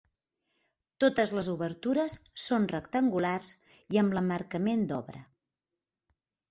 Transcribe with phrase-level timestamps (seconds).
[1.03, 2.17] Totes les obertures
[2.47, 3.53] són rectangulars
[3.97, 5.25] i amb l'emmarcament d'obra.